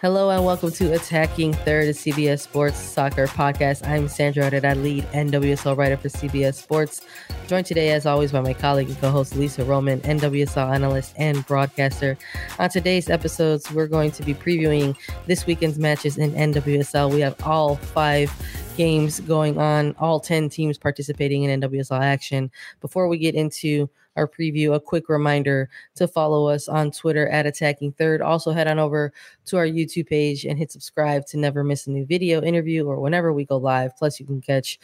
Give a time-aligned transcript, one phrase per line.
[0.00, 3.86] Hello and welcome to Attacking Third, a CBS Sports Soccer podcast.
[3.86, 7.02] I'm Sandra and I lead NWSL writer for CBS Sports.
[7.48, 12.16] Joined today, as always, by my colleague and co-host Lisa Roman, NWSL analyst and broadcaster.
[12.58, 17.12] On today's episodes, we're going to be previewing this weekend's matches in NWSL.
[17.12, 18.32] We have all five
[18.78, 22.50] games going on, all 10 teams participating in NWSL action.
[22.80, 27.46] Before we get into our preview, a quick reminder to follow us on Twitter at
[27.46, 28.22] Attacking Third.
[28.22, 29.12] Also, head on over
[29.46, 33.00] to our YouTube page and hit subscribe to never miss a new video, interview, or
[33.00, 33.96] whenever we go live.
[33.96, 34.78] Plus, you can catch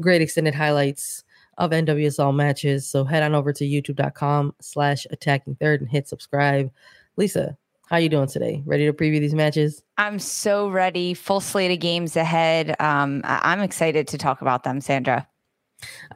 [0.00, 1.24] great extended highlights
[1.58, 2.86] of NWSL matches.
[2.86, 6.70] So head on over to youtube.com slash attacking third and hit subscribe.
[7.16, 7.56] Lisa,
[7.88, 8.62] how you doing today?
[8.66, 9.82] Ready to preview these matches?
[9.98, 11.14] I'm so ready.
[11.14, 12.74] Full slate of games ahead.
[12.80, 15.28] Um, I'm excited to talk about them, Sandra.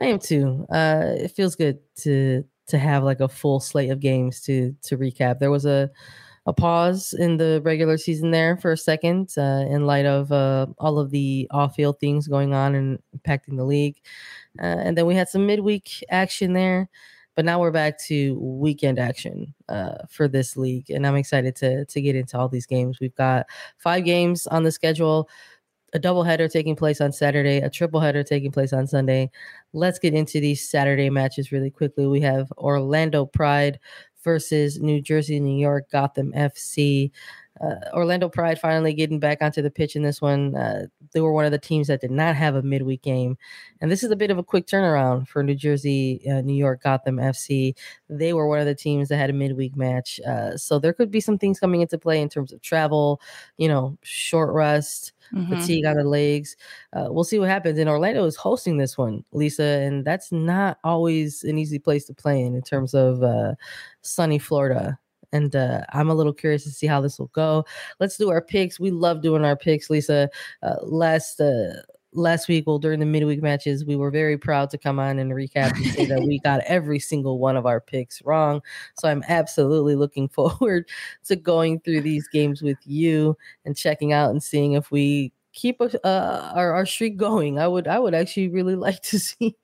[0.01, 0.67] I am too.
[0.71, 4.97] Uh, it feels good to to have like a full slate of games to to
[4.97, 5.39] recap.
[5.39, 5.91] There was a
[6.47, 10.67] a pause in the regular season there for a second uh, in light of uh,
[10.79, 13.97] all of the off field things going on and impacting the league,
[14.61, 16.89] uh, and then we had some midweek action there.
[17.37, 21.85] But now we're back to weekend action uh, for this league, and I'm excited to
[21.85, 22.99] to get into all these games.
[23.01, 25.29] We've got five games on the schedule
[25.93, 29.31] a double header taking place on Saturday, a triple header taking place on Sunday.
[29.73, 32.07] Let's get into these Saturday matches really quickly.
[32.07, 33.79] We have Orlando Pride
[34.23, 37.11] versus New Jersey, New York, Gotham FC.
[37.61, 40.55] Uh, Orlando Pride finally getting back onto the pitch in this one.
[40.55, 43.37] Uh, they were one of the teams that did not have a midweek game.
[43.81, 46.83] And this is a bit of a quick turnaround for New Jersey, uh, New York,
[46.83, 47.75] Gotham FC.
[48.09, 50.21] They were one of the teams that had a midweek match.
[50.27, 53.21] Uh, so there could be some things coming into play in terms of travel,
[53.57, 55.55] you know, short rest mm-hmm.
[55.55, 56.57] fatigue on the legs.
[56.93, 57.79] Uh, we'll see what happens.
[57.79, 62.15] And Orlando is hosting this one, Lisa, and that's not always an easy place to
[62.15, 63.55] play in in terms of uh,
[64.03, 64.99] sunny Florida.
[65.33, 67.65] And uh, I'm a little curious to see how this will go.
[68.01, 68.81] Let's do our picks.
[68.81, 70.31] We love doing our picks, Lisa.
[70.63, 74.79] Uh, last uh, last week, well, during the midweek matches, we were very proud to
[74.79, 78.23] come on and recap and say that we got every single one of our picks
[78.23, 78.61] wrong.
[78.99, 80.89] So I'm absolutely looking forward
[81.27, 85.81] to going through these games with you and checking out and seeing if we keep
[85.81, 87.59] uh, our our streak going.
[87.59, 89.57] I would I would actually really like to see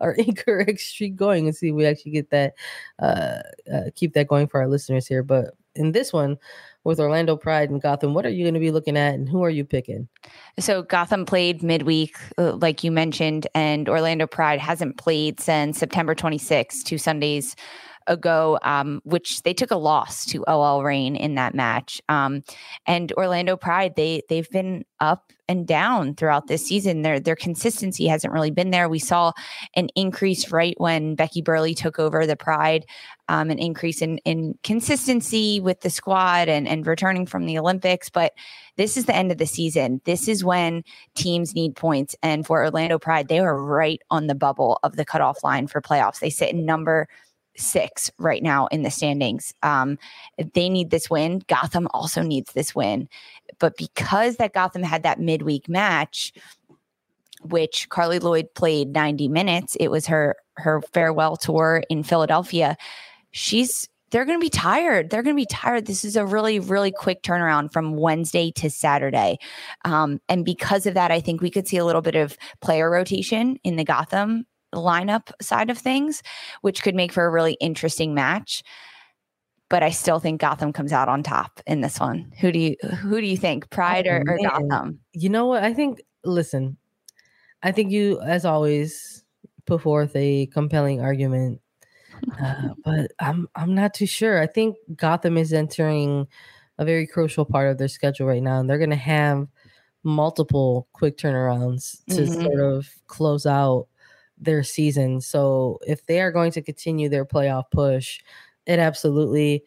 [0.00, 2.54] our incorrect streak going and see if we actually get that
[2.98, 3.38] uh,
[3.72, 5.22] uh, keep that going for our listeners here.
[5.22, 6.38] But in this one,
[6.84, 9.42] with Orlando Pride and Gotham, what are you going to be looking at and who
[9.42, 10.08] are you picking?
[10.58, 16.14] So Gotham played midweek, uh, like you mentioned, and Orlando Pride hasn't played since September
[16.14, 17.54] 26, two Sundays
[18.06, 22.00] ago, um, which they took a loss to OL Reign in that match.
[22.08, 22.42] Um,
[22.86, 27.02] and Orlando Pride, they they've been up and down throughout this season.
[27.02, 28.88] Their their consistency hasn't really been there.
[28.88, 29.32] We saw
[29.76, 32.84] an increase right when Becky Burleigh took over the Pride,
[33.28, 38.10] um, an increase in in consistency with the squad and and returning from the Olympics.
[38.10, 38.32] But
[38.76, 40.00] this is the end of the season.
[40.04, 40.82] This is when
[41.14, 42.16] teams need points.
[42.22, 45.80] And for Orlando Pride, they are right on the bubble of the cutoff line for
[45.80, 46.18] playoffs.
[46.18, 47.06] They sit in number
[47.56, 49.54] six right now in the standings.
[49.62, 49.98] Um,
[50.54, 51.42] they need this win.
[51.48, 53.08] Gotham also needs this win.
[53.58, 56.32] But because that Gotham had that midweek match,
[57.42, 62.76] which Carli Lloyd played 90 minutes, it was her her farewell tour in Philadelphia.
[63.30, 65.08] She's they're going to be tired.
[65.08, 65.86] They're going to be tired.
[65.86, 69.38] This is a really, really quick turnaround from Wednesday to Saturday.
[69.86, 72.90] Um, and because of that, I think we could see a little bit of player
[72.90, 76.22] rotation in the Gotham lineup side of things,
[76.60, 78.62] which could make for a really interesting match.
[79.68, 82.30] But I still think Gotham comes out on top in this one.
[82.40, 85.00] Who do you who do you think, Pride or, or Gotham?
[85.12, 85.62] You know what?
[85.62, 86.02] I think.
[86.24, 86.76] Listen,
[87.62, 89.24] I think you, as always,
[89.66, 91.60] put forth a compelling argument,
[92.40, 94.40] uh, but I'm I'm not too sure.
[94.40, 96.28] I think Gotham is entering
[96.78, 99.48] a very crucial part of their schedule right now, and they're going to have
[100.04, 102.42] multiple quick turnarounds to mm-hmm.
[102.42, 103.86] sort of close out
[104.42, 105.20] their season.
[105.20, 108.20] So if they are going to continue their playoff push,
[108.66, 109.64] it absolutely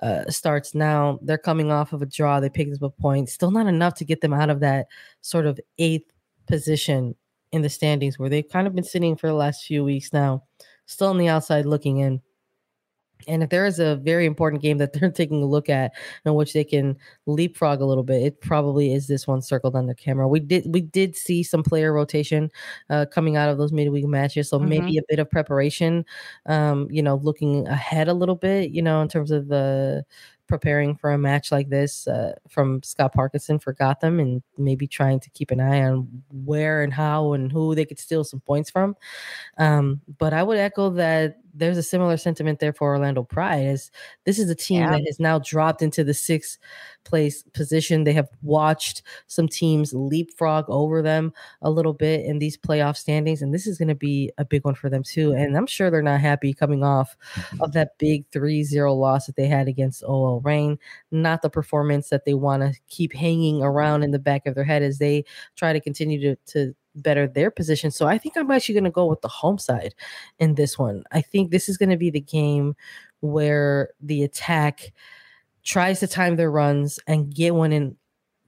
[0.00, 1.18] uh, starts now.
[1.22, 2.40] They're coming off of a draw.
[2.40, 3.28] They picked up a point.
[3.28, 4.86] Still not enough to get them out of that
[5.20, 6.10] sort of eighth
[6.46, 7.14] position
[7.52, 10.42] in the standings where they've kind of been sitting for the last few weeks now.
[10.86, 12.20] Still on the outside looking in.
[13.28, 15.92] And if there is a very important game that they're taking a look at
[16.24, 16.96] in which they can
[17.26, 20.28] leapfrog a little bit, it probably is this one circled on the camera.
[20.28, 22.50] We did we did see some player rotation
[22.90, 24.68] uh, coming out of those midweek matches, so mm-hmm.
[24.68, 26.04] maybe a bit of preparation.
[26.46, 30.04] Um, you know, looking ahead a little bit, you know, in terms of the
[30.52, 35.18] preparing for a match like this uh, from Scott Parkinson for Gotham and maybe trying
[35.20, 38.68] to keep an eye on where and how and who they could steal some points
[38.68, 38.94] from.
[39.56, 43.90] Um, but I would echo that there's a similar sentiment there for Orlando Pride as
[44.24, 44.90] this is a team yeah.
[44.90, 46.58] that has now dropped into the sixth
[47.04, 48.04] place position.
[48.04, 53.42] They have watched some teams leapfrog over them a little bit in these playoff standings,
[53.42, 55.32] and this is going to be a big one for them too.
[55.32, 57.62] And I'm sure they're not happy coming off mm-hmm.
[57.62, 60.78] of that big 3-0 loss that they had against OL Reign.
[61.10, 64.64] Not the performance that they want to keep hanging around in the back of their
[64.64, 65.24] head as they
[65.56, 67.90] try to continue to, to better their position.
[67.90, 69.94] So I think I'm actually going to go with the home side
[70.38, 71.04] in this one.
[71.12, 72.74] I think this is going to be the game
[73.20, 74.92] where the attack
[75.64, 77.96] tries to time their runs and get one in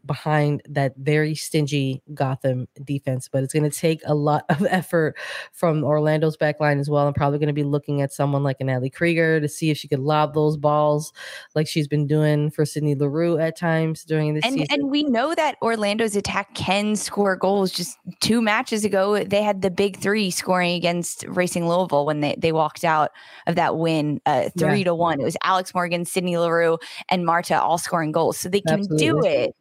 [0.06, 5.16] behind that very stingy Gotham defense, but it's going to take a lot of effort
[5.52, 7.06] from Orlando's back line as well.
[7.06, 9.78] I'm probably going to be looking at someone like an Ali Krieger to see if
[9.78, 11.12] she could lob those balls
[11.54, 14.66] like she's been doing for Sydney Leroux at times during this and, season.
[14.70, 17.72] And we know that Orlando's attack can score goals.
[17.72, 22.34] Just two matches ago, they had the big three scoring against Racing Louisville when they,
[22.38, 23.10] they walked out
[23.46, 24.84] of that win uh, three yeah.
[24.84, 25.20] to one.
[25.20, 26.78] It was Alex Morgan, Sydney Leroux,
[27.08, 28.38] and Marta all scoring goals.
[28.38, 29.06] So they can Absolutely.
[29.06, 29.56] do it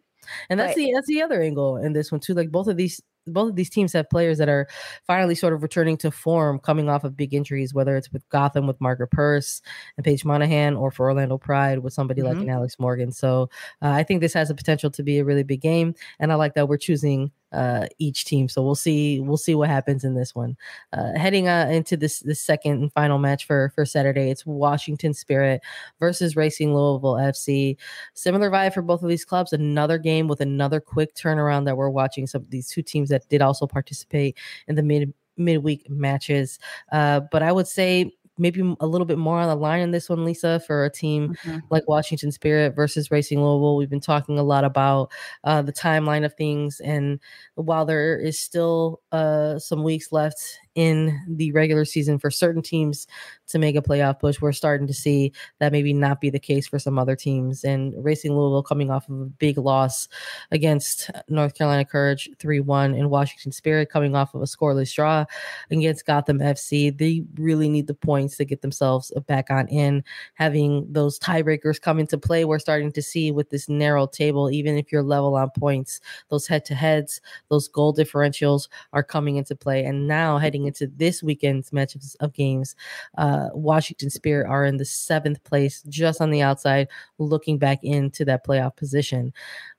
[0.50, 2.34] and that's the that's the other angle in this one too.
[2.34, 4.68] Like both of these both of these teams have players that are
[5.08, 8.68] finally sort of returning to form coming off of big injuries, whether it's with Gotham
[8.68, 9.62] with Margaret Purce
[9.98, 12.38] and Paige Monaghan or for Orlando Pride with somebody mm-hmm.
[12.38, 13.12] like an Alex Morgan.
[13.12, 13.50] So
[13.82, 15.96] uh, I think this has the potential to be a really big game.
[16.20, 18.50] And I like that we're choosing uh, each team.
[18.50, 20.58] So we'll see we'll see what happens in this one.
[20.92, 25.14] Uh, heading uh, into this this second and final match for for Saturday, it's Washington
[25.14, 25.62] Spirit
[26.00, 27.78] versus Racing Louisville FC.
[28.14, 29.54] Similar vibe for both of these clubs.
[29.54, 32.28] Another game with another quick turnaround that we're watching.
[32.28, 36.60] Some of these two teams that did also participate in the mid midweek matches.
[36.92, 40.10] Uh, but I would say maybe a little bit more on the line in this
[40.10, 41.60] one, Lisa, for a team mm-hmm.
[41.70, 43.76] like Washington Spirit versus Racing Louisville.
[43.76, 45.12] We've been talking a lot about
[45.44, 47.20] uh, the timeline of things, and
[47.56, 53.08] while there is still uh, some weeks left in the regular season for certain teams
[53.48, 54.42] to make a playoff push.
[54.42, 57.64] We're starting to see that maybe not be the case for some other teams.
[57.64, 60.08] And Racing Louisville coming off of a big loss
[60.52, 65.26] against North Carolina Courage 3 1 and Washington Spirit coming off of a scoreless draw
[65.70, 66.96] against Gotham FC.
[66.96, 70.04] They really need the points to get themselves back on in.
[70.36, 74.78] Having those tiebreakers come into play, we're starting to see with this narrow table, even
[74.78, 76.00] if you're level on points,
[76.30, 79.84] those head to heads, those goal differentials are coming into play.
[79.86, 80.44] And now mm-hmm.
[80.44, 82.76] heading into this weekend's matches of games,
[83.18, 86.88] uh, Washington Spirit are in the seventh place, just on the outside,
[87.18, 89.34] looking back into that playoff position.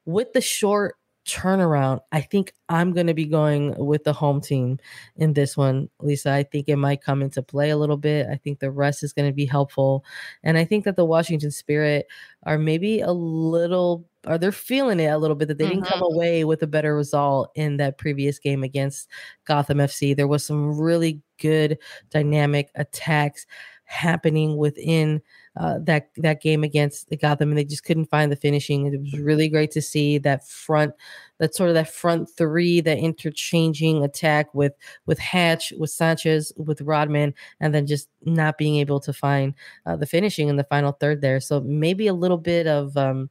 [0.05, 4.79] With the short turnaround, I think I'm going to be going with the home team
[5.17, 6.33] in this one, Lisa.
[6.33, 8.27] I think it might come into play a little bit.
[8.31, 10.05] I think the rest is going to be helpful.
[10.43, 12.07] And I think that the Washington Spirit
[12.45, 15.75] are maybe a little or they're feeling it a little bit that they mm-hmm.
[15.75, 16.15] didn't come mm-hmm.
[16.15, 19.09] away with a better result in that previous game against
[19.47, 20.17] Gotham FC.
[20.17, 21.79] There was some really good
[22.11, 23.47] dynamic attacks
[23.95, 25.23] happening within
[25.57, 28.87] uh, that that game against the Gotham, and they just couldn't find the finishing.
[28.87, 30.93] It was really great to see that front,
[31.39, 34.73] that sort of that front three, that interchanging attack with
[35.07, 39.55] with Hatch, with Sanchez, with Rodman, and then just not being able to find
[39.87, 41.39] uh, the finishing in the final third there.
[41.41, 43.31] So maybe a little bit of um,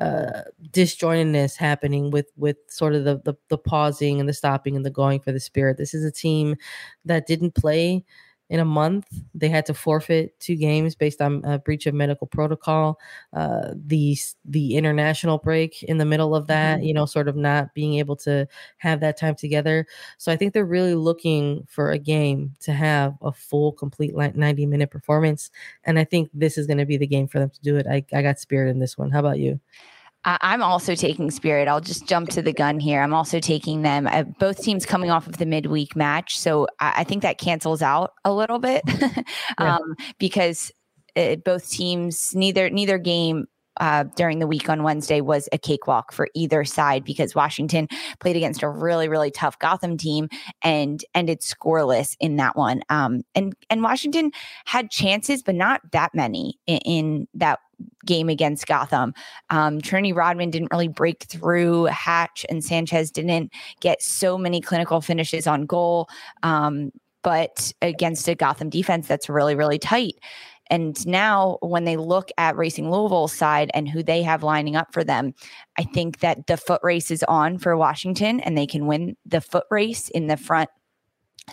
[0.00, 4.86] uh, disjointedness happening with with sort of the, the the pausing and the stopping and
[4.86, 5.78] the going for the spirit.
[5.78, 6.54] This is a team
[7.04, 8.04] that didn't play
[8.48, 9.06] in a month.
[9.34, 12.98] They had to forfeit two games based on a breach of medical protocol.
[13.32, 16.86] Uh, the the international break in the middle of that, mm-hmm.
[16.86, 18.46] you know, sort of not being able to
[18.78, 19.86] have that time together.
[20.18, 24.66] So I think they're really looking for a game to have a full, complete 90
[24.66, 25.50] minute performance.
[25.84, 27.86] And I think this is going to be the game for them to do it.
[27.86, 29.10] I, I got spirit in this one.
[29.10, 29.60] How about you?
[30.26, 31.68] I'm also taking Spirit.
[31.68, 33.00] I'll just jump to the gun here.
[33.00, 34.06] I'm also taking them.
[34.08, 37.80] Uh, both teams coming off of the midweek match, so I, I think that cancels
[37.80, 39.76] out a little bit yeah.
[39.76, 40.72] um, because
[41.14, 43.46] it, uh, both teams neither neither game
[43.78, 47.88] uh, during the week on Wednesday was a cakewalk for either side because Washington
[48.20, 50.28] played against a really, really tough Gotham team
[50.62, 52.82] and ended scoreless in that one.
[52.88, 54.32] Um, and and Washington
[54.64, 57.60] had chances, but not that many in, in that
[58.04, 59.14] game against Gotham.
[59.50, 61.84] Um, Trinity Rodman didn't really break through.
[61.84, 66.08] Hatch and Sanchez didn't get so many clinical finishes on goal.
[66.42, 66.92] Um,
[67.22, 70.14] but against a Gotham defense that's really, really tight.
[70.68, 74.92] And now, when they look at Racing Louisville's side and who they have lining up
[74.92, 75.32] for them,
[75.78, 79.40] I think that the foot race is on for Washington and they can win the
[79.40, 80.70] foot race in the front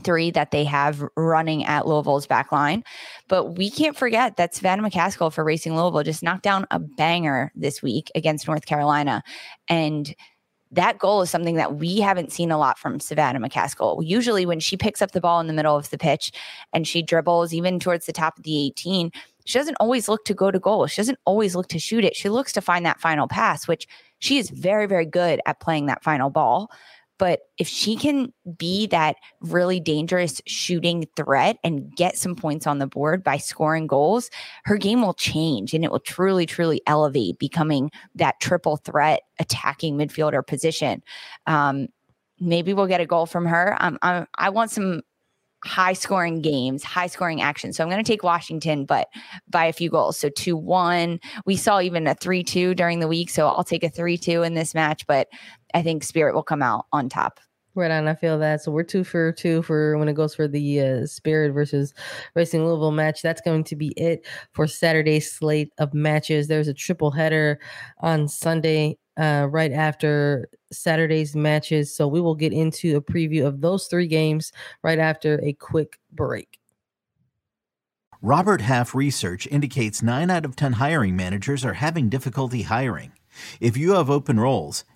[0.03, 2.83] three that they have running at Louisville's back line.
[3.27, 7.51] But we can't forget that Savannah McCaskill for Racing Louisville just knocked down a banger
[7.55, 9.23] this week against North Carolina.
[9.69, 10.15] And
[10.71, 14.03] that goal is something that we haven't seen a lot from Savannah McCaskill.
[14.03, 16.31] Usually, when she picks up the ball in the middle of the pitch
[16.73, 19.11] and she dribbles even towards the top of the 18,
[19.45, 20.87] she doesn't always look to go to goal.
[20.87, 22.15] She doesn't always look to shoot it.
[22.15, 23.87] She looks to find that final pass, which
[24.19, 26.71] she is very, very good at playing that final ball.
[27.23, 32.79] But if she can be that really dangerous shooting threat and get some points on
[32.79, 34.29] the board by scoring goals,
[34.65, 39.97] her game will change and it will truly, truly elevate, becoming that triple threat attacking
[39.97, 41.01] midfielder position.
[41.47, 41.87] Um,
[42.41, 43.77] maybe we'll get a goal from her.
[43.79, 45.01] Um, I, I want some
[45.63, 47.71] high scoring games, high scoring action.
[47.71, 49.07] So I'm going to take Washington, but
[49.49, 50.19] by a few goals.
[50.19, 51.19] So 2 1.
[51.45, 53.29] We saw even a 3 2 during the week.
[53.29, 55.29] So I'll take a 3 2 in this match, but
[55.73, 57.39] I think Spirit will come out on top.
[57.75, 58.61] Right on, I feel that.
[58.61, 61.91] So we're two for two for when it goes for the uh, Spirit versus
[62.35, 63.23] Racing Louisville match.
[63.23, 66.47] That's going to be it for Saturday's slate of matches.
[66.47, 67.59] There's a triple header
[67.97, 71.95] on Sunday, uh, right after Saturday's matches.
[71.95, 74.51] So we will get into a preview of those three games
[74.83, 76.59] right after a quick break.
[78.21, 83.11] Robert Half research indicates nine out of 10 hiring managers are having difficulty hiring.
[83.59, 84.85] If you have open roles,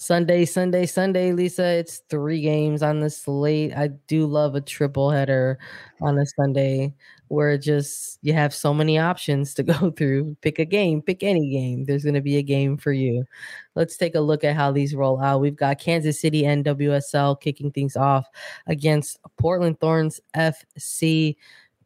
[0.00, 1.66] Sunday, Sunday, Sunday, Lisa.
[1.66, 3.76] It's three games on the slate.
[3.76, 5.58] I do love a triple header
[6.00, 6.94] on a Sunday
[7.26, 10.36] where just you have so many options to go through.
[10.40, 11.84] Pick a game, pick any game.
[11.84, 13.24] There's going to be a game for you.
[13.74, 15.40] Let's take a look at how these roll out.
[15.40, 18.28] We've got Kansas City NWSL kicking things off
[18.68, 21.34] against Portland Thorns FC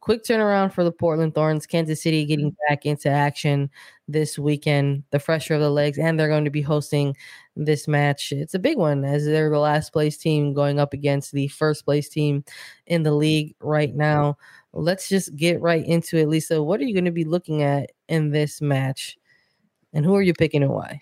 [0.03, 1.65] quick turnaround for the Portland Thorns.
[1.65, 2.73] Kansas City getting mm-hmm.
[2.73, 3.69] back into action
[4.09, 7.15] this weekend, the fresher of the legs, and they're going to be hosting
[7.55, 8.31] this match.
[8.31, 11.85] It's a big one as they're the last place team going up against the first
[11.85, 12.43] place team
[12.87, 14.37] in the league right now.
[14.73, 16.61] Let's just get right into it, Lisa.
[16.61, 19.17] What are you going to be looking at in this match?
[19.93, 20.99] And who are you picking and why?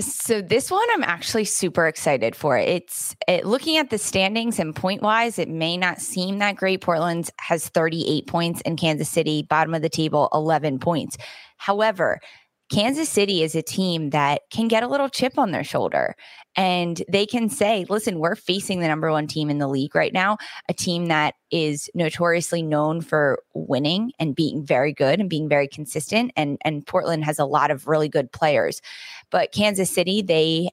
[0.00, 2.56] So this one I'm actually super excited for.
[2.56, 6.80] It's it, looking at the standings and point wise, it may not seem that great.
[6.80, 11.18] Portland has 38 points and Kansas City bottom of the table 11 points.
[11.58, 12.20] However,
[12.72, 16.16] Kansas City is a team that can get a little chip on their shoulder
[16.56, 20.12] and they can say, listen, we're facing the number one team in the league right
[20.12, 20.38] now,
[20.70, 25.68] a team that is notoriously known for winning and being very good and being very
[25.68, 26.32] consistent.
[26.34, 28.80] And, and Portland has a lot of really good players.
[29.30, 30.70] But Kansas City, they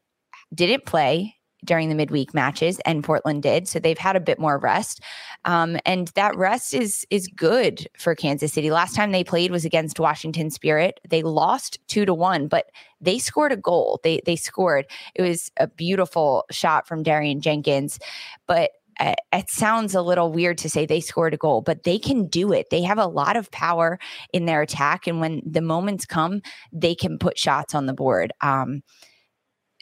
[0.53, 1.35] didn't play
[1.65, 3.67] during the midweek matches, and Portland did.
[3.67, 5.01] So they've had a bit more rest,
[5.45, 8.71] um, and that rest is is good for Kansas City.
[8.71, 10.99] Last time they played was against Washington Spirit.
[11.09, 12.67] They lost two to one, but
[13.01, 13.99] they scored a goal.
[14.03, 14.85] They they scored.
[15.15, 17.99] It was a beautiful shot from Darian Jenkins,
[18.47, 21.97] but uh, it sounds a little weird to say they scored a goal, but they
[21.97, 22.69] can do it.
[22.69, 23.97] They have a lot of power
[24.33, 28.33] in their attack, and when the moments come, they can put shots on the board.
[28.41, 28.81] Um,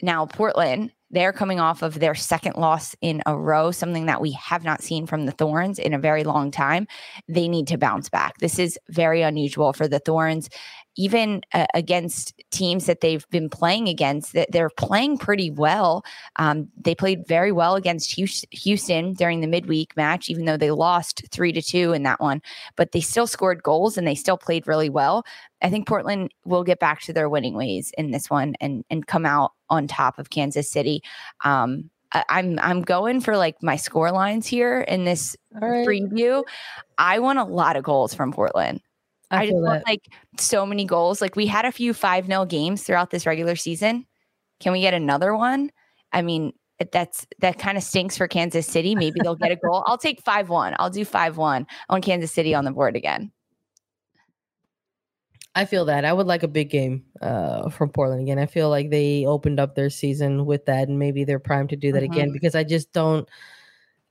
[0.02, 4.32] now, Portland They're coming off of their second loss in a row, something that we
[4.32, 6.86] have not seen from the Thorns in a very long time.
[7.28, 8.38] They need to bounce back.
[8.38, 10.48] This is very unusual for the Thorns
[10.98, 16.04] even uh, against teams that they've been playing against, that they're playing pretty well.
[16.36, 18.12] Um, they played very well against
[18.50, 22.42] Houston during the midweek match, even though they lost three to two in that one.
[22.76, 25.24] But they still scored goals and they still played really well.
[25.62, 29.06] I think Portland will get back to their winning ways in this one and and
[29.06, 31.02] come out on top of Kansas City.
[31.44, 35.86] Um, I'm I'm going for like my score lines here in this right.
[35.86, 36.42] preview.
[36.96, 38.80] I want a lot of goals from Portland.
[39.30, 40.08] I, I just want like
[40.38, 41.20] so many goals.
[41.20, 44.06] Like we had a few 5 0 games throughout this regular season.
[44.60, 45.70] Can we get another one?
[46.12, 46.54] I mean,
[46.92, 48.94] that's that kind of stinks for Kansas City.
[48.94, 49.84] Maybe they'll get a goal.
[49.86, 50.76] I'll take 5 1.
[50.78, 53.32] I'll do 5 1 on Kansas City on the board again.
[55.58, 56.04] I feel that.
[56.04, 58.38] I would like a big game uh, from Portland again.
[58.38, 61.76] I feel like they opened up their season with that, and maybe they're primed to
[61.76, 62.12] do that mm-hmm.
[62.12, 63.28] again because I just don't.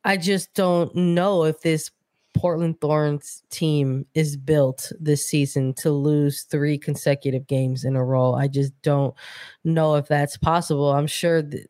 [0.03, 1.89] I just don't know if this
[2.35, 8.33] Portland Thorns team is built this season to lose three consecutive games in a row.
[8.33, 9.15] I just don't
[9.63, 10.91] know if that's possible.
[10.91, 11.65] I'm sure th-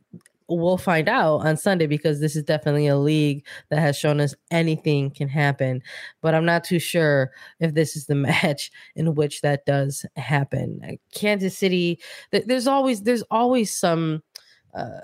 [0.49, 4.35] we'll find out on Sunday because this is definitely a league that has shown us
[4.51, 5.81] anything can happen.
[6.21, 10.97] But I'm not too sure if this is the match in which that does happen.
[11.13, 11.99] Kansas City,
[12.31, 14.23] th- there's always there's always some
[14.73, 15.01] uh,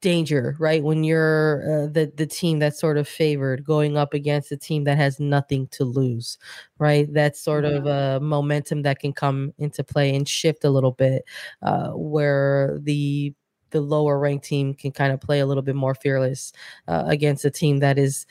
[0.00, 0.82] danger, right?
[0.82, 4.84] When you're uh, the the team that's sort of favored going up against a team
[4.84, 6.38] that has nothing to lose,
[6.78, 7.12] right?
[7.12, 11.24] That's sort of a momentum that can come into play and shift a little bit,
[11.62, 13.34] uh, where the
[13.70, 16.52] the lower ranked team can kind of play a little bit more fearless
[16.88, 18.26] uh, against a team that is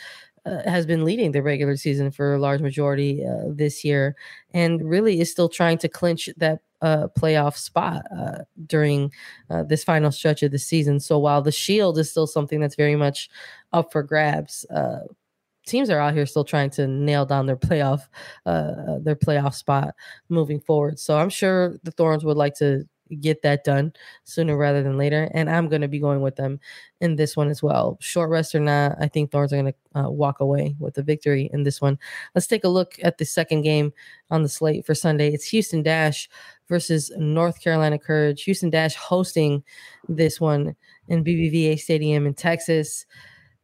[0.46, 4.16] uh, has been leading the regular season for a large majority uh, this year
[4.54, 9.12] and really is still trying to clinch that uh, playoff spot uh, during
[9.50, 11.00] uh, this final stretch of the season.
[11.00, 13.30] So while the Shield is still something that's very much
[13.74, 15.00] up for grabs, uh,
[15.66, 18.02] teams are out here still trying to nail down their playoff
[18.46, 19.96] their playoff spot
[20.30, 21.00] moving forward.
[21.00, 23.94] So I'm sure the Thorns would like to get that done
[24.24, 25.30] sooner rather than later.
[25.34, 26.60] And I'm going to be going with them
[27.02, 27.98] in this one as well.
[28.02, 31.04] Short rest or not, I think Thorns are going to uh, walk away with the
[31.04, 31.98] victory in this one.
[32.34, 33.94] Let's take a look at the second game
[34.30, 35.34] on the slate for Sunday.
[35.34, 36.30] It's Houston Dash
[36.68, 38.44] versus North Carolina Courage.
[38.44, 39.64] Houston Dash hosting
[40.08, 40.76] this one
[41.08, 43.06] in BBVA Stadium in Texas.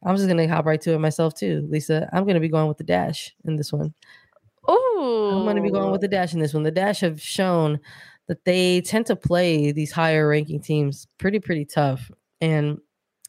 [0.04, 2.08] I'm just gonna hop right to it myself too, Lisa.
[2.12, 3.94] I'm gonna be going with the Dash in this one.
[4.66, 6.62] Oh, I'm gonna be going with the Dash in this one.
[6.62, 7.80] The Dash have shown
[8.28, 12.78] that they tend to play these higher ranking teams pretty pretty tough, and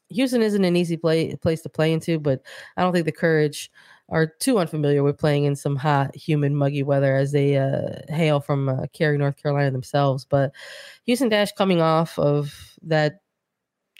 [0.09, 2.19] Houston isn't an easy play place to play into.
[2.19, 2.41] But
[2.77, 3.71] I don't think the Courage
[4.09, 8.39] are too unfamiliar with playing in some hot, humid, muggy weather as they uh, hail
[8.39, 10.25] from uh, Cary, North Carolina themselves.
[10.25, 10.51] But
[11.05, 13.21] Houston Dash coming off of that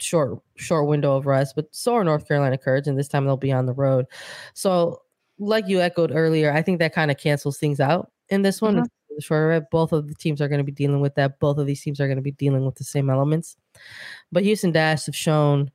[0.00, 3.36] short short window of rest, but so are North Carolina Courage, and this time they'll
[3.36, 4.06] be on the road.
[4.54, 5.02] So,
[5.38, 8.76] like you echoed earlier, I think that kind of cancels things out in this one.
[8.76, 8.84] Mm-hmm.
[9.16, 11.38] The shorter both of the teams are going to be dealing with that.
[11.38, 13.56] Both of these teams are going to be dealing with the same elements.
[14.32, 15.70] But Houston Dash have shown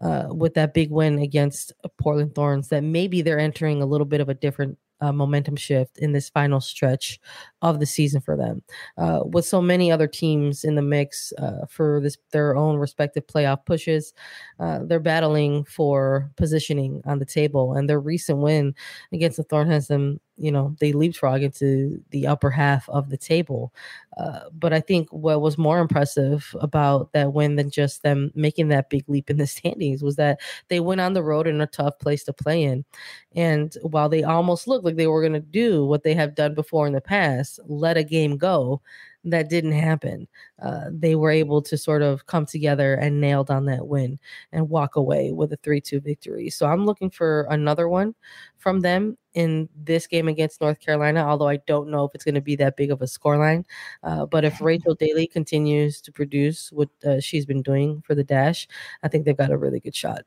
[0.00, 4.20] uh, with that big win against Portland Thorns that maybe they're entering a little bit
[4.20, 7.20] of a different uh, momentum shift in this final stretch
[7.62, 8.62] of the season for them.
[8.96, 13.26] Uh, with so many other teams in the mix uh, for this their own respective
[13.26, 14.14] playoff pushes,
[14.58, 17.74] uh, they're battling for positioning on the table.
[17.74, 18.74] And their recent win
[19.12, 23.16] against the Thorn has them you know they leapfrog into the upper half of the
[23.16, 23.72] table
[24.18, 28.68] uh, but i think what was more impressive about that win than just them making
[28.68, 31.66] that big leap in the standings was that they went on the road in a
[31.66, 32.84] tough place to play in.
[33.34, 36.54] And while they almost looked like they were going to do what they have done
[36.54, 38.80] before in the past let a game go
[39.26, 40.28] that didn't happen.
[40.62, 44.18] Uh, they were able to sort of come together and nail down that win
[44.52, 46.48] and walk away with a 3 2 victory.
[46.50, 48.14] So I'm looking for another one
[48.58, 52.36] from them in this game against North Carolina, although I don't know if it's going
[52.36, 53.64] to be that big of a scoreline.
[54.02, 58.24] Uh, but if Rachel Daly continues to produce what uh, she's been doing for the
[58.24, 58.68] Dash,
[59.02, 60.24] I think they've got a really good shot.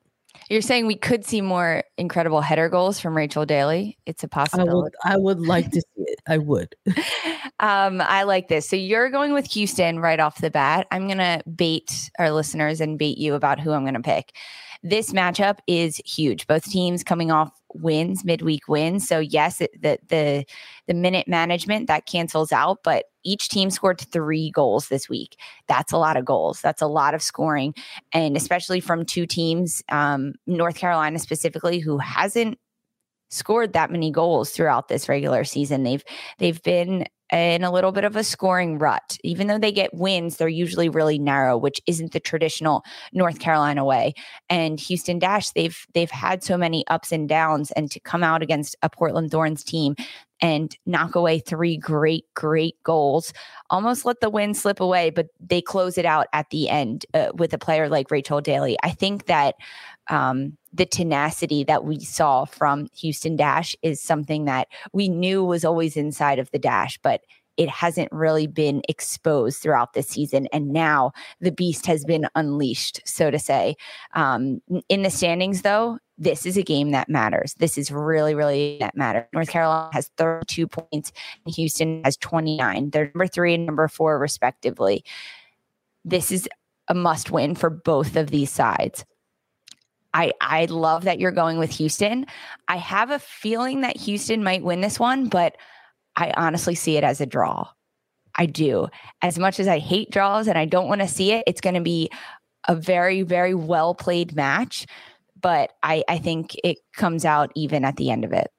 [0.49, 3.97] You're saying we could see more incredible header goals from Rachel Daly.
[4.06, 4.95] It's a possibility.
[5.06, 6.19] I would, I would like to see it.
[6.28, 6.75] I would.
[7.60, 8.67] um, I like this.
[8.67, 10.88] So you're going with Houston right off the bat.
[10.91, 14.36] I'm going to bait our listeners and bait you about who I'm going to pick.
[14.82, 16.47] This matchup is huge.
[16.47, 19.08] Both teams coming off wins, midweek wins.
[19.08, 20.45] So yes, it, the the
[20.89, 25.38] the minute management that cancels out, but each team scored three goals this week.
[25.67, 26.62] That's a lot of goals.
[26.62, 27.75] That's a lot of scoring,
[28.12, 32.58] and especially from two teams, um, North Carolina specifically, who hasn't
[33.30, 35.84] scored that many goals throughout this regular season.
[35.84, 36.04] They've
[36.39, 39.17] they've been in a little bit of a scoring rut.
[39.23, 43.86] Even though they get wins, they're usually really narrow, which isn't the traditional North Carolina
[43.86, 44.13] way.
[44.49, 48.41] And Houston Dash, they've they've had so many ups and downs, and to come out
[48.41, 49.95] against a Portland Thorns team
[50.41, 53.34] and knock away three great, great goals,
[53.69, 57.30] almost let the win slip away, but they close it out at the end uh,
[57.34, 58.78] with a player like Rachel Daly.
[58.84, 59.56] I think that
[60.10, 65.65] um, the tenacity that we saw from Houston Dash is something that we knew was
[65.65, 67.21] always inside of the Dash, but
[67.58, 70.47] it hasn't really been exposed throughout this season.
[70.54, 73.75] And now the beast has been unleashed, so to say.
[74.13, 77.55] Um, in the standings, though, this is a game that matters.
[77.55, 79.25] This is really, really that matters.
[79.34, 81.13] North Carolina has 32 points,
[81.45, 82.89] and Houston has 29.
[82.89, 85.05] They're number three and number four, respectively.
[86.03, 86.47] This is
[86.89, 89.05] a must win for both of these sides.
[90.13, 92.25] I I love that you're going with Houston.
[92.67, 95.55] I have a feeling that Houston might win this one, but
[96.15, 97.69] I honestly see it as a draw.
[98.36, 98.88] I do.
[99.21, 101.75] As much as I hate draws and I don't want to see it, it's going
[101.75, 102.10] to be
[102.67, 104.88] a very very well played match,
[105.41, 108.52] but I I think it comes out even at the end of it.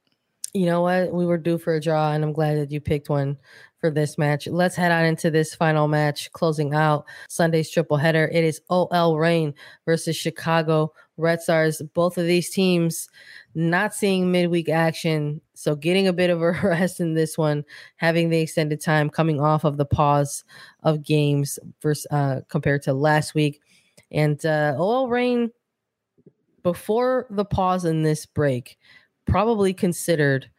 [0.53, 1.13] You know what?
[1.13, 3.39] We were due for a draw, and I'm glad that you picked one
[3.81, 4.49] for this match.
[4.49, 8.29] Let's head on into this final match, closing out Sunday's triple header.
[8.33, 9.55] It is OL Reign
[9.87, 11.81] versus Chicago Red Stars.
[11.95, 13.09] Both of these teams
[13.55, 17.65] not seeing midweek action, so getting a bit of a rest in this one,
[17.97, 20.45] having the extended time coming off of the pause
[20.83, 23.61] of games versus uh, compared to last week,
[24.11, 25.53] and uh, OL Reign
[26.63, 28.79] before the pause in this break
[29.27, 30.51] probably considered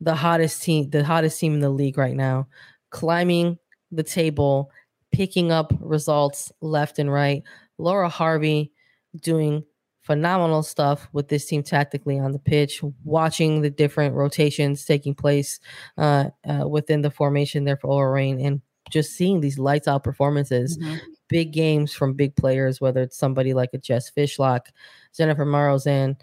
[0.00, 2.48] the hottest team, the hottest team in the league right now,
[2.90, 3.58] climbing
[3.92, 4.70] the table,
[5.12, 7.42] picking up results left and right.
[7.78, 8.72] Laura Harvey
[9.20, 9.64] doing
[10.02, 15.60] phenomenal stuff with this team tactically on the pitch, watching the different rotations taking place
[15.98, 18.60] uh, uh, within the formation there for Reign and
[18.90, 20.96] just seeing these lights out performances, mm-hmm.
[21.28, 24.62] big games from big players, whether it's somebody like a Jess Fishlock,
[25.16, 26.16] Jennifer Marozsán,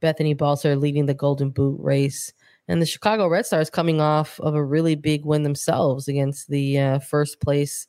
[0.00, 2.32] Bethany Balcer leading the Golden Boot race.
[2.68, 6.78] And the Chicago Red Stars coming off of a really big win themselves against the
[6.78, 7.88] uh, first place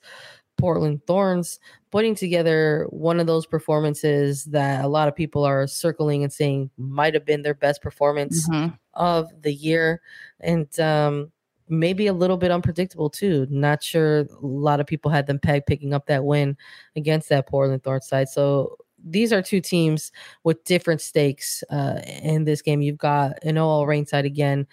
[0.58, 1.60] Portland Thorns,
[1.92, 6.70] putting together one of those performances that a lot of people are circling and saying
[6.78, 8.74] might have been their best performance mm-hmm.
[8.94, 10.02] of the year.
[10.40, 11.32] And um,
[11.68, 13.48] maybe a little bit unpredictable too.
[13.50, 16.58] Not sure a lot of people had them pegged picking up that win
[16.96, 18.30] against that Portland Thorns side.
[18.30, 20.12] So these are two teams
[20.44, 22.82] with different stakes uh, in this game.
[22.82, 24.68] You've got an OL Reign side again,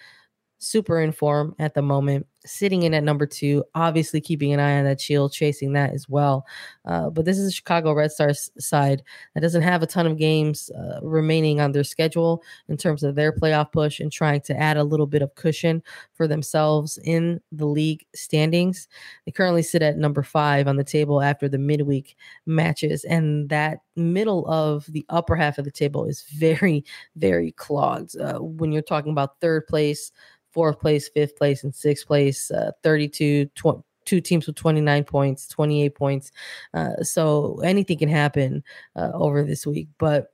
[0.59, 4.77] super in form at the moment sitting in at number two, obviously keeping an eye
[4.77, 6.45] on that shield, chasing that as well.
[6.85, 10.17] Uh, but this is a Chicago Red Stars side that doesn't have a ton of
[10.17, 14.57] games uh, remaining on their schedule in terms of their playoff push and trying to
[14.57, 18.87] add a little bit of cushion for themselves in the league standings.
[19.25, 23.79] They currently sit at number five on the table after the midweek matches, and that
[23.95, 26.85] middle of the upper half of the table is very,
[27.17, 28.17] very clogged.
[28.17, 30.11] Uh, when you're talking about third place,
[30.51, 35.47] fourth place, fifth place, and sixth place, uh, 32, 20, two teams with 29 points,
[35.47, 36.31] 28 points.
[36.73, 38.63] Uh, so anything can happen
[38.95, 39.87] uh, over this week.
[39.97, 40.33] But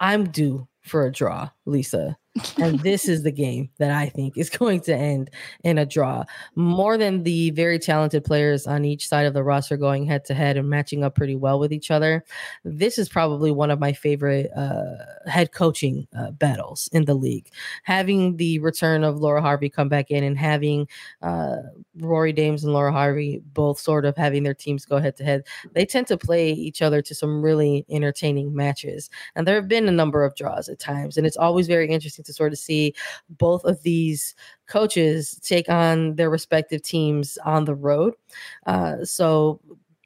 [0.00, 2.16] I'm due for a draw, Lisa
[2.58, 5.30] and this is the game that I think is going to end
[5.64, 6.24] in a draw.
[6.54, 10.34] More than the very talented players on each side of the roster going head to
[10.34, 12.24] head and matching up pretty well with each other,
[12.64, 17.48] this is probably one of my favorite uh, head coaching uh, battles in the league.
[17.82, 20.88] Having the return of Laura Harvey come back in and having
[21.20, 21.56] uh,
[21.98, 25.46] Rory Dames and Laura Harvey both sort of having their teams go head to head,
[25.74, 29.10] they tend to play each other to some really entertaining matches.
[29.34, 32.24] And there have been a number of draws at times, and it's always very interesting
[32.24, 32.94] to sort of see
[33.28, 34.34] both of these
[34.66, 38.14] coaches take on their respective teams on the road.
[38.66, 39.60] Uh, so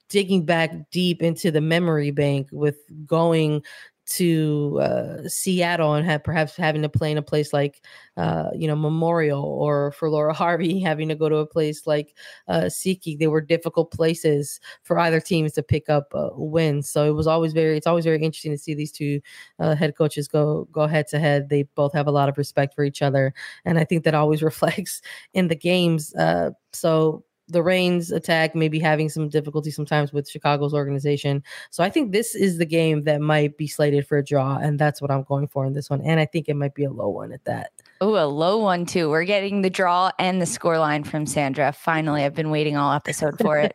[0.08, 3.62] digging back deep into the memory bank with going
[4.06, 7.82] to uh, Seattle and have perhaps having to play in a place like
[8.16, 12.14] uh, you know Memorial or for Laura Harvey having to go to a place like
[12.48, 13.18] uh, SeatGeek.
[13.18, 16.88] They were difficult places for either teams to pick up uh, wins.
[16.88, 19.20] So it was always very it's always very interesting to see these two
[19.58, 21.48] uh, head coaches go go head to head.
[21.48, 24.42] They both have a lot of respect for each other, and I think that always
[24.42, 25.02] reflects
[25.34, 26.14] in the games.
[26.14, 31.42] Uh, so the Reigns attack maybe having some difficulty sometimes with Chicago's organization.
[31.70, 34.78] So I think this is the game that might be slated for a draw, and
[34.78, 36.00] that's what I'm going for in this one.
[36.00, 37.70] And I think it might be a low one at that.
[38.00, 39.08] Oh, a low one too.
[39.08, 41.72] We're getting the draw and the score line from Sandra.
[41.72, 43.74] Finally, I've been waiting all episode for it.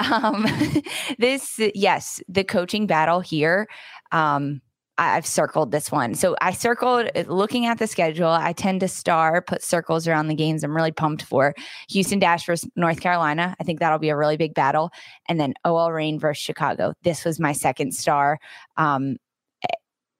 [0.10, 0.46] um,
[1.18, 3.68] this, yes, the coaching battle here.
[4.10, 4.62] Um,
[4.98, 6.14] I've circled this one.
[6.14, 8.28] So I circled uh, looking at the schedule.
[8.28, 11.54] I tend to star, put circles around the games I'm really pumped for.
[11.88, 13.56] Houston Dash versus North Carolina.
[13.58, 14.90] I think that'll be a really big battle.
[15.28, 16.92] And then OL Reign versus Chicago.
[17.02, 18.38] This was my second star.
[18.76, 19.16] Um,
[19.64, 19.74] eh,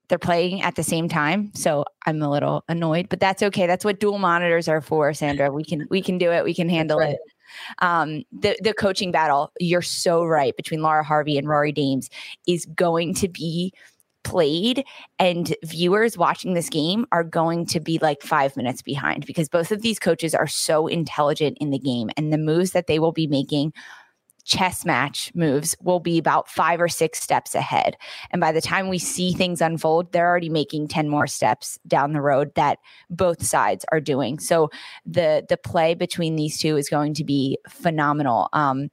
[0.08, 3.66] they're playing at the same time, so I'm a little annoyed, but that's okay.
[3.66, 5.50] That's what dual monitors are for, Sandra.
[5.50, 6.44] We can we can do it.
[6.44, 7.14] We can handle right.
[7.14, 7.20] it.
[7.80, 12.08] Um, the the coaching battle, you're so right between Laura Harvey and Rory Dames
[12.46, 13.72] is going to be
[14.24, 14.84] played
[15.18, 19.72] and viewers watching this game are going to be like five minutes behind because both
[19.72, 23.12] of these coaches are so intelligent in the game and the moves that they will
[23.12, 23.72] be making
[24.44, 27.96] chess match moves will be about five or six steps ahead.
[28.30, 32.12] And by the time we see things unfold, they're already making 10 more steps down
[32.12, 34.38] the road that both sides are doing.
[34.38, 34.70] So
[35.06, 38.48] the the play between these two is going to be phenomenal.
[38.52, 38.90] Um,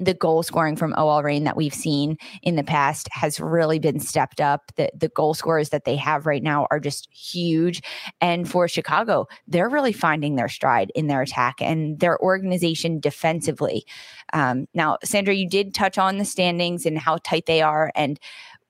[0.00, 4.00] the goal scoring from OL Reign that we've seen in the past has really been
[4.00, 4.72] stepped up.
[4.76, 7.82] The the goal scorers that they have right now are just huge.
[8.20, 13.84] And for Chicago, they're really finding their stride in their attack and their organization defensively.
[14.32, 17.92] Um, now, Sandra, you did touch on the standings and how tight they are.
[17.94, 18.18] And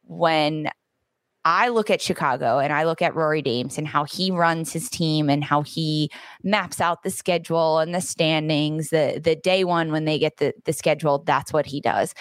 [0.04, 0.70] when
[1.44, 4.88] I look at Chicago and I look at Rory Dames and how he runs his
[4.88, 6.10] team and how he
[6.44, 10.54] maps out the schedule and the standings, the the day one when they get the,
[10.64, 12.14] the schedule, that's what he does.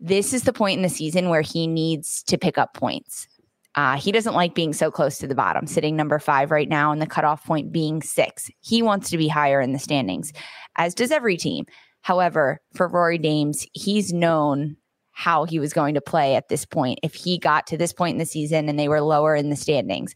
[0.00, 3.26] This is the point in the season where he needs to pick up points.
[3.74, 6.90] Uh, he doesn't like being so close to the bottom, sitting number five right now,
[6.90, 8.50] and the cutoff point being six.
[8.60, 10.32] He wants to be higher in the standings,
[10.76, 11.66] as does every team.
[12.00, 14.76] However, for Rory Dames, he's known
[15.18, 18.12] how he was going to play at this point if he got to this point
[18.12, 20.14] in the season and they were lower in the standings.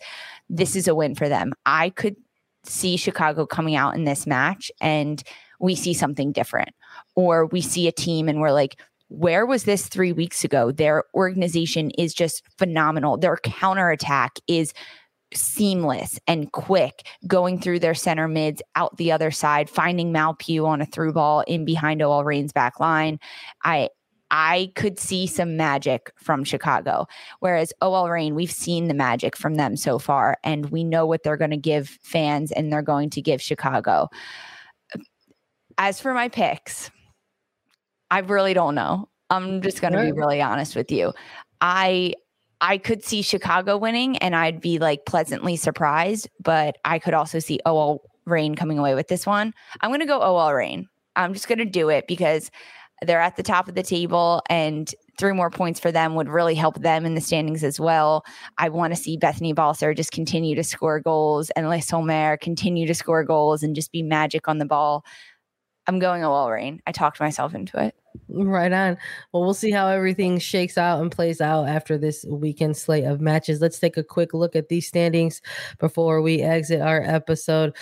[0.49, 1.55] This is a win for them.
[1.67, 2.15] I could
[2.63, 5.21] see Chicago coming out in this match and
[5.59, 6.71] we see something different,
[7.17, 10.71] or we see a team and we're like, where was this three weeks ago?
[10.71, 13.17] Their organization is just phenomenal.
[13.17, 14.73] Their counterattack is
[15.35, 20.65] seamless and quick going through their center mids out the other side, finding Mal Pugh
[20.65, 23.19] on a through ball in behind OL Reign's back line.
[23.65, 23.89] I
[24.33, 27.07] I could see some magic from Chicago.
[27.41, 31.23] Whereas OL Reign, we've seen the magic from them so far, and we know what
[31.23, 34.09] they're going to give fans and they're going to give Chicago.
[35.77, 36.91] As for my picks,
[38.11, 39.09] I really don't know.
[39.29, 41.13] I'm just going to be really honest with you.
[41.61, 42.15] I
[42.61, 47.39] I could see Chicago winning and I'd be like pleasantly surprised, but I could also
[47.39, 49.53] see OL Reign coming away with this one.
[49.81, 50.87] I'm going to go OL Reign.
[51.17, 52.51] I'm just going to do it because
[53.07, 56.55] they're at the top of the table, and three more points for them would really
[56.55, 58.25] help them in the standings as well.
[58.59, 62.87] I want to see Bethany Balcer just continue to score goals and Le Sommer continue
[62.87, 65.05] to score goals and just be magic on the ball.
[65.87, 66.81] I'm going OL Reign.
[66.87, 67.95] I talked myself into it.
[68.29, 68.97] Right on.
[69.33, 73.21] Well, we'll see how everything shakes out and plays out after this weekend slate of
[73.21, 73.61] matches.
[73.61, 75.41] Let's take a quick look at these standings
[75.79, 77.75] before we exit our episode.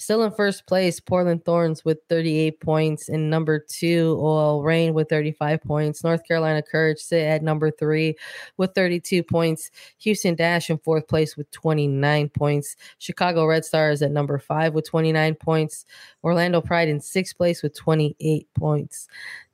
[0.00, 3.08] Still in first place, Portland Thorns with 38 points.
[3.08, 6.04] In number two, OL Reign with 35 points.
[6.04, 8.14] North Carolina Courage sit at number three
[8.58, 9.72] with 32 points.
[9.98, 12.76] Houston Dash in fourth place with 29 points.
[12.98, 15.84] Chicago Red Stars at number five with 29 points.
[16.22, 19.08] Orlando Pride in sixth place with 28 points.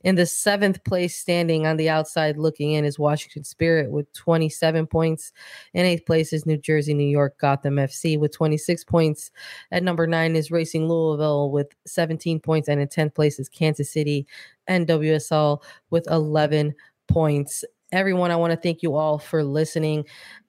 [0.05, 4.87] In the seventh place standing on the outside looking in is Washington Spirit with 27
[4.87, 5.33] points.
[5.73, 9.31] In eighth place is New Jersey, New York, Gotham FC with 26 points.
[9.73, 12.69] At number nine is Racing Louisville with 17 points.
[12.69, 14.27] And in 10th place is Kansas City
[14.69, 16.75] NWSL with 11
[17.09, 17.65] points.
[17.91, 20.05] Everyone, I want to thank you all for listening.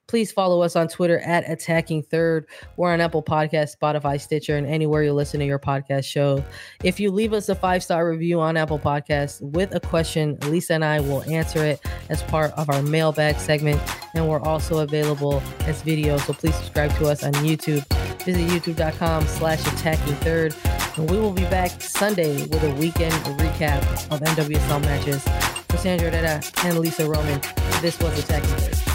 [0.08, 2.48] Please follow us on Twitter at Attacking Third.
[2.78, 6.44] We're on Apple Podcast, Spotify, Stitcher, and anywhere you listen to your podcast show.
[6.84, 10.74] If you leave us a five star review on Apple Podcasts with a question, Lisa
[10.74, 13.82] and I will answer it as part of our mailbag segment.
[14.14, 16.18] And we're also available as video.
[16.18, 17.86] So please subscribe to us on YouTube.
[18.24, 20.56] Visit youtube.com slash attacking third.
[20.98, 25.24] And we will be back Sunday with a weekend recap of NWSL matches.
[25.70, 27.42] For Sandra Herrera and Lisa Roman,
[27.82, 28.95] this was Attacking Third.